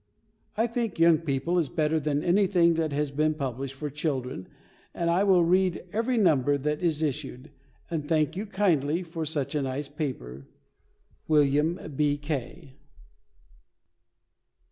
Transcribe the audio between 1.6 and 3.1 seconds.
better than anything that